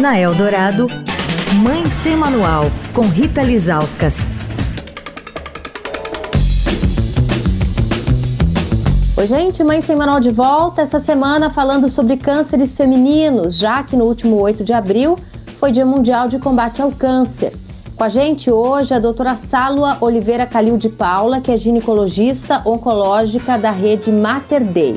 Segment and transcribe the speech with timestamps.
[0.00, 0.86] Na Eldorado,
[1.60, 4.28] Mãe Sem Manual, com Rita Lizauskas.
[9.16, 10.82] Oi, gente, Mãe Sem Manual de volta.
[10.82, 15.18] Essa semana falando sobre cânceres femininos, já que no último 8 de abril
[15.58, 17.52] foi Dia Mundial de Combate ao Câncer.
[17.96, 23.58] Com a gente hoje a doutora Sálua Oliveira Calil de Paula, que é ginecologista oncológica
[23.58, 24.94] da rede Mater Dei.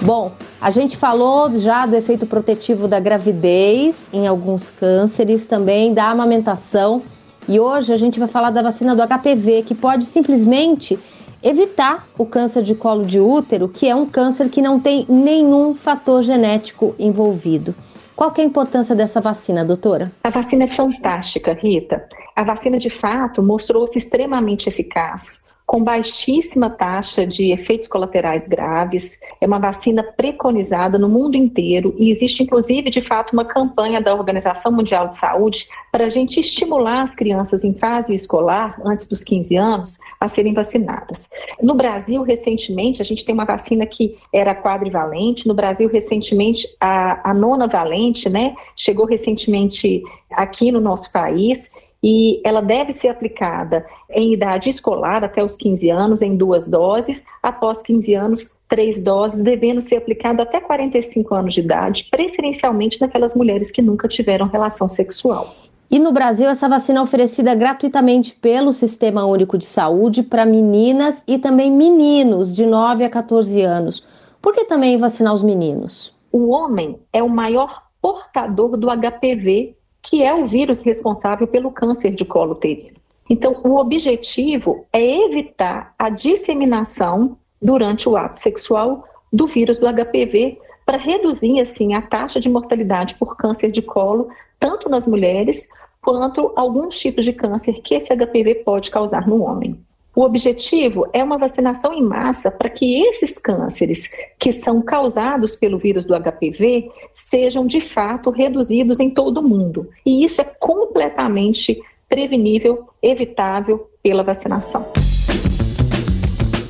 [0.00, 0.32] Bom,
[0.62, 7.02] a gente falou já do efeito protetivo da gravidez em alguns cânceres, também da amamentação.
[7.48, 10.96] E hoje a gente vai falar da vacina do HPV, que pode simplesmente
[11.42, 15.74] evitar o câncer de colo de útero, que é um câncer que não tem nenhum
[15.74, 17.74] fator genético envolvido.
[18.14, 20.12] Qual é a importância dessa vacina, doutora?
[20.22, 22.08] A vacina é fantástica, Rita.
[22.36, 29.18] A vacina, de fato, mostrou-se extremamente eficaz com baixíssima taxa de efeitos colaterais graves.
[29.40, 34.14] É uma vacina preconizada no mundo inteiro e existe, inclusive, de fato, uma campanha da
[34.14, 39.24] Organização Mundial de Saúde para a gente estimular as crianças em fase escolar, antes dos
[39.24, 41.30] 15 anos, a serem vacinadas.
[41.62, 45.48] No Brasil, recentemente, a gente tem uma vacina que era quadrivalente.
[45.48, 51.70] No Brasil, recentemente, a, a nona valente, né, chegou recentemente aqui no nosso país
[52.02, 57.24] e ela deve ser aplicada em idade escolar até os 15 anos, em duas doses,
[57.42, 63.34] após 15 anos, três doses, devendo ser aplicada até 45 anos de idade, preferencialmente naquelas
[63.34, 65.54] mulheres que nunca tiveram relação sexual.
[65.88, 71.22] E no Brasil, essa vacina é oferecida gratuitamente pelo Sistema Único de Saúde para meninas
[71.28, 74.02] e também meninos de 9 a 14 anos.
[74.40, 76.16] Por que também vacinar os meninos?
[76.32, 82.10] O homem é o maior portador do HPV que é o vírus responsável pelo câncer
[82.10, 83.00] de colo uterino.
[83.30, 90.58] Então, o objetivo é evitar a disseminação durante o ato sexual do vírus do HPV
[90.84, 94.28] para reduzir assim a taxa de mortalidade por câncer de colo,
[94.58, 95.68] tanto nas mulheres
[96.02, 99.80] quanto alguns tipos de câncer que esse HPV pode causar no homem.
[100.14, 105.78] O objetivo é uma vacinação em massa para que esses cânceres que são causados pelo
[105.78, 109.88] vírus do HPV sejam de fato reduzidos em todo o mundo.
[110.04, 111.80] E isso é completamente
[112.10, 114.86] prevenível, evitável pela vacinação.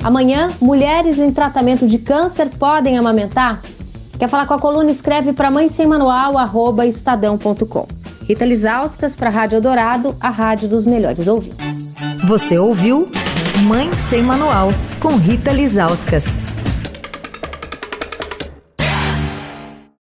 [0.01, 3.61] Amanhã, mulheres em tratamento de câncer podem amamentar?
[4.17, 4.89] Quer falar com a coluna?
[4.89, 7.87] Escreve para mãe sem manual, arroba estadão.com.
[8.25, 11.93] Rita Lizauskas para a Rádio Dourado, a rádio dos melhores ouvintes.
[12.25, 13.11] Você ouviu
[13.63, 16.37] Mãe Sem Manual, com Rita Lizauskas.